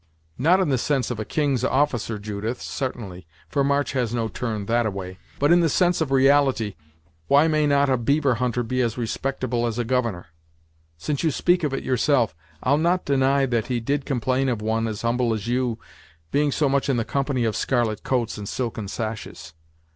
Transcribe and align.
"Not 0.39 0.59
in 0.59 0.69
the 0.69 0.79
sense 0.79 1.11
of 1.11 1.19
a 1.19 1.25
king's 1.25 1.63
officer, 1.63 2.17
Judith, 2.17 2.59
sartainly, 2.59 3.27
for 3.49 3.63
March 3.63 3.91
has 3.91 4.15
no 4.15 4.27
turn 4.29 4.65
that 4.65 4.87
a 4.87 4.89
way; 4.89 5.19
but 5.37 5.51
in 5.51 5.59
the 5.59 5.69
sense 5.69 6.01
of 6.01 6.09
reality, 6.09 6.73
why 7.27 7.47
may 7.47 7.67
not 7.67 7.87
a 7.87 7.97
beaver 7.99 8.33
hunter 8.33 8.63
be 8.63 8.81
as 8.81 8.97
respectable 8.97 9.67
as 9.67 9.77
a 9.77 9.83
governor? 9.83 10.25
Since 10.97 11.21
you 11.23 11.29
speak 11.29 11.63
of 11.63 11.71
it 11.71 11.83
yourself, 11.83 12.33
I'll 12.63 12.79
not 12.79 13.05
deny 13.05 13.45
that 13.45 13.67
he 13.67 13.79
did 13.79 14.07
complain 14.07 14.49
of 14.49 14.59
one 14.59 14.87
as 14.87 15.03
humble 15.03 15.35
as 15.35 15.45
you 15.47 15.77
being 16.31 16.51
so 16.51 16.67
much 16.67 16.89
in 16.89 16.97
the 16.97 17.05
company 17.05 17.43
of 17.45 17.55
scarlet 17.55 18.01
coats 18.01 18.39
and 18.39 18.49
silken 18.49 18.87
sashes. 18.87 19.53